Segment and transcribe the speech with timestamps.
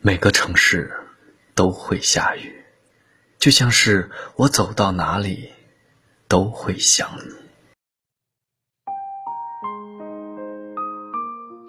[0.00, 0.92] 每个城市
[1.56, 2.64] 都会下雨，
[3.36, 5.50] 就像是我走到哪里
[6.28, 7.34] 都会想你。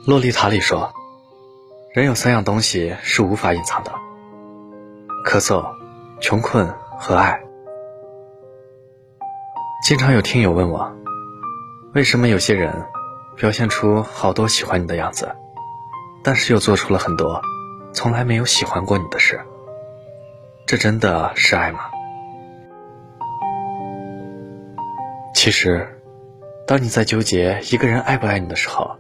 [0.05, 0.94] 洛丽塔里说，
[1.96, 3.92] 人有三样东西是无法隐藏的：
[5.26, 5.76] 咳嗽、
[6.22, 7.42] 穷困和爱。
[9.84, 10.96] 经常有听友问我，
[11.96, 12.86] 为什么有些人
[13.36, 15.36] 表现出好多喜欢你的样子，
[16.23, 17.41] 但是又做出了很多。
[17.94, 19.40] 从来没有喜欢过你的事，
[20.66, 21.80] 这真的是爱吗？
[25.34, 25.88] 其实，
[26.67, 28.95] 当你在纠结一个人爱不爱你的时候，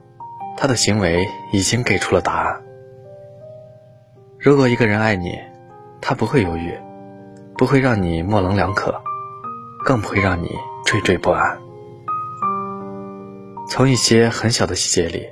[0.57, 2.61] 他的行为已经给出了答案。
[4.39, 5.39] 如果一个人爱你，
[6.01, 6.73] 他不会犹豫，
[7.57, 9.01] 不会让你模棱两可，
[9.85, 10.47] 更不会让你
[10.85, 11.59] 惴惴不安。
[13.69, 15.29] 从一些很小的细节里，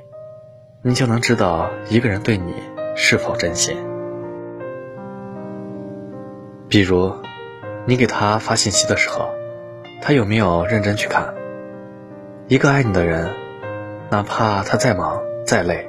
[0.83, 2.53] 你就能知道一个人对你。
[2.99, 3.77] 是否真心？
[6.67, 7.13] 比如，
[7.85, 9.29] 你给他发信息的时候，
[10.01, 11.35] 他有没有认真去看？
[12.47, 13.29] 一个爱你的人，
[14.09, 15.87] 哪怕他再忙再累，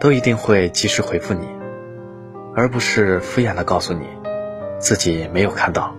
[0.00, 1.48] 都一定会及时回复你，
[2.54, 4.06] 而不是敷衍的告诉你
[4.78, 5.96] 自己没有看到。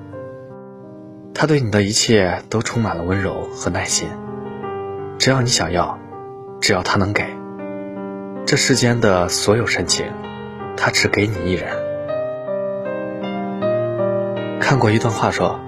[1.33, 4.07] 他对你的一切都充满了温柔和耐心，
[5.19, 5.99] 只要你想要，
[6.61, 7.25] 只要他能给，
[8.45, 10.05] 这世间的所有深情。
[10.77, 11.67] 他只给你一人。
[14.61, 15.59] 看过一段话说，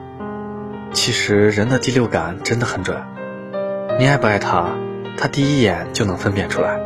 [0.94, 3.02] 其实人的第六感真的很准，
[3.98, 4.76] 你爱不爱他，
[5.18, 6.80] 他第一眼就能分辨出来。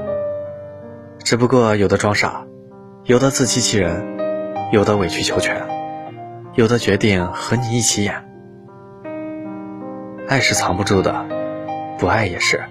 [1.24, 2.46] 只不过有的装傻，
[3.06, 4.18] 有的自欺欺人，
[4.72, 5.66] 有的委曲求全，
[6.54, 8.24] 有的决定和你一起演。
[10.28, 11.26] 爱是藏不住的，
[11.98, 12.64] 不爱也是。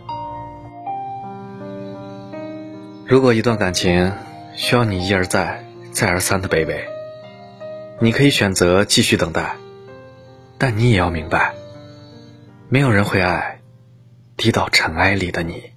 [3.07, 4.13] 如果一段感情，
[4.55, 6.87] 需要你一而再、再而三的卑微，
[8.01, 9.57] 你可以选择继续等待，
[10.59, 11.55] 但你也要明白，
[12.69, 13.61] 没有人会爱
[14.37, 15.72] 低到尘埃里的你。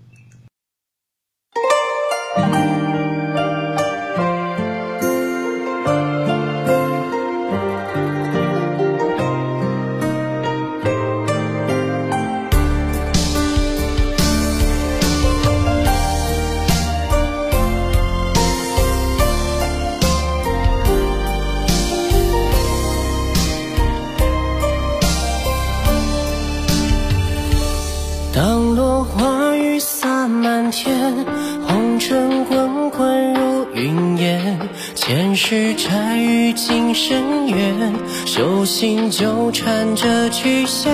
[35.08, 37.94] 前世债与今生缘，
[38.26, 40.92] 手心纠缠着曲线，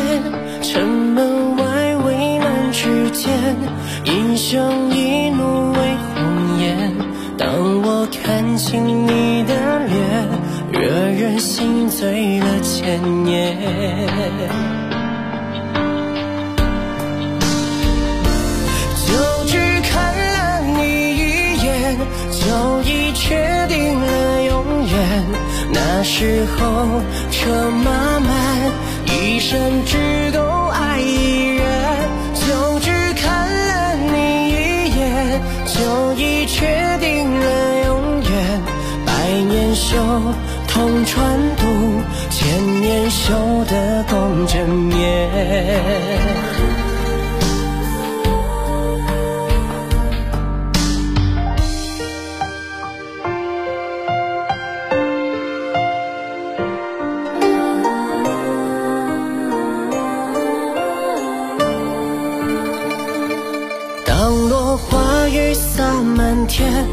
[0.62, 3.32] 城门外危难之间，
[4.04, 5.78] 英雄一怒为
[6.14, 6.94] 红颜。
[7.38, 7.48] 当
[7.84, 10.28] 我看清你的脸，
[10.74, 13.56] 惹人心醉了千年。
[19.08, 19.58] 就只
[19.90, 21.98] 看了你一眼，
[22.30, 23.51] 就已沉
[26.04, 28.72] 时候车马慢，
[29.06, 31.66] 一生只够爱一人，
[32.34, 38.62] 就只看了你一眼，就已确定了永远。
[39.06, 39.12] 百
[39.48, 39.98] 年修，
[40.68, 41.64] 同船渡，
[42.30, 43.34] 千年修
[43.66, 46.41] 得共枕眠。
[65.62, 66.88] 洒满天，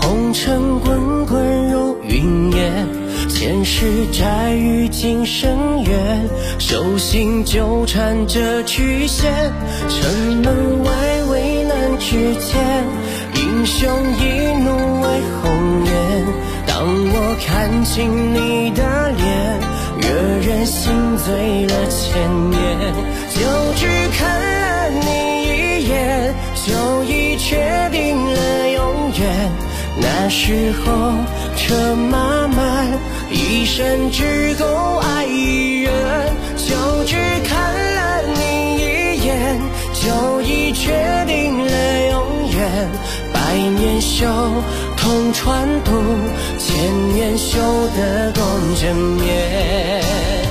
[0.00, 2.86] 红尘滚滚如云烟，
[3.28, 6.28] 前世债与今生缘，
[6.58, 9.50] 手心纠缠着曲线，
[9.88, 10.90] 城门外
[11.30, 12.86] 危难之间，
[13.34, 14.22] 英雄一
[14.62, 15.08] 怒为
[15.42, 15.92] 红颜。
[16.64, 19.60] 当我看清你的脸，
[20.00, 20.06] 惹
[20.46, 22.94] 人心醉了千年，
[23.34, 23.40] 就
[23.74, 23.86] 只
[24.16, 24.51] 看
[30.00, 31.12] 那时候
[31.56, 32.86] 车马慢，
[33.30, 35.92] 一生只够爱一人，
[36.56, 39.60] 就只看了你一眼，
[39.94, 40.92] 就已决
[41.26, 42.88] 定了永远。
[43.32, 44.26] 百年修，
[44.96, 45.90] 同船渡，
[46.58, 47.60] 千年修
[47.96, 48.42] 得共
[48.74, 50.41] 枕眠。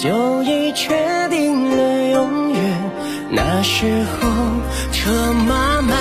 [0.00, 0.94] 就已确
[1.28, 2.58] 定了永远。
[3.32, 4.28] 那时候
[4.92, 5.98] 车马慢，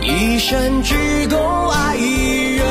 [0.00, 2.64] 一生只够爱一人，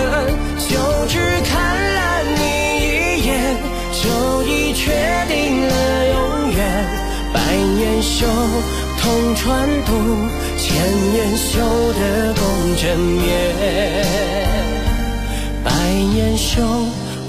[0.70, 2.42] 就只看了你
[2.80, 3.58] 一眼，
[3.92, 4.90] 就已确
[5.28, 5.74] 定了
[6.08, 6.88] 永远。
[7.34, 7.40] 百
[7.76, 8.26] 年修，
[9.02, 9.92] 同船渡，
[10.58, 10.72] 千
[11.12, 11.60] 年修
[11.92, 12.42] 得共
[12.78, 13.22] 枕眠。
[15.62, 15.72] 百
[16.14, 16.62] 年修，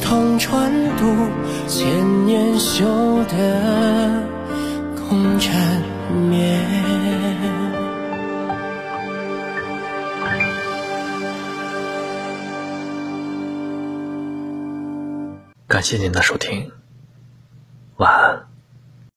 [0.04, 1.04] 同船渡，
[1.66, 2.84] 千年修
[3.24, 4.22] 得
[4.96, 5.50] 共枕
[6.28, 6.62] 眠。
[15.66, 16.70] 感谢您的收听，